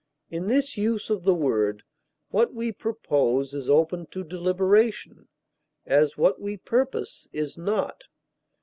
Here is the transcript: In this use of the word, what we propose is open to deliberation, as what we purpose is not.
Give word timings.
In 0.31 0.47
this 0.47 0.77
use 0.77 1.11
of 1.11 1.25
the 1.25 1.33
word, 1.35 1.83
what 2.31 2.55
we 2.55 2.71
propose 2.71 3.53
is 3.53 3.69
open 3.69 4.07
to 4.07 4.23
deliberation, 4.23 5.27
as 5.85 6.17
what 6.17 6.41
we 6.41 6.57
purpose 6.57 7.29
is 7.31 7.55
not. 7.55 8.05